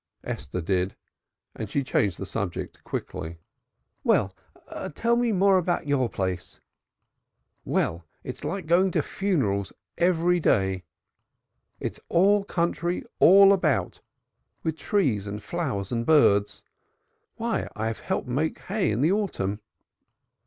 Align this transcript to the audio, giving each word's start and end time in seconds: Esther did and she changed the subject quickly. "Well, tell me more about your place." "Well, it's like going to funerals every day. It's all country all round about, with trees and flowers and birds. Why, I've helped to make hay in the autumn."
Esther 0.23 0.61
did 0.61 0.95
and 1.55 1.69
she 1.69 1.83
changed 1.83 2.17
the 2.17 2.25
subject 2.25 2.83
quickly. 2.83 3.37
"Well, 4.03 4.35
tell 4.95 5.15
me 5.15 5.31
more 5.31 5.59
about 5.59 5.85
your 5.85 6.09
place." 6.09 6.59
"Well, 7.65 8.03
it's 8.23 8.43
like 8.43 8.65
going 8.65 8.89
to 8.93 9.03
funerals 9.03 9.71
every 9.99 10.39
day. 10.39 10.85
It's 11.79 11.99
all 12.09 12.43
country 12.43 13.03
all 13.19 13.41
round 13.43 13.53
about, 13.53 14.01
with 14.63 14.75
trees 14.75 15.27
and 15.27 15.39
flowers 15.43 15.91
and 15.91 16.03
birds. 16.03 16.63
Why, 17.35 17.67
I've 17.75 17.99
helped 17.99 18.25
to 18.25 18.33
make 18.33 18.57
hay 18.57 18.89
in 18.89 19.01
the 19.01 19.11
autumn." 19.11 19.59